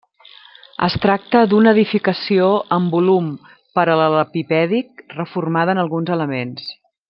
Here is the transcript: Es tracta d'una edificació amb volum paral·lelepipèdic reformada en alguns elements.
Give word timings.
Es 0.85 0.93
tracta 1.03 1.41
d'una 1.51 1.73
edificació 1.77 2.47
amb 2.77 2.97
volum 2.97 3.29
paral·lelepipèdic 3.81 5.05
reformada 5.21 5.77
en 5.79 5.85
alguns 5.87 6.15
elements. 6.19 6.75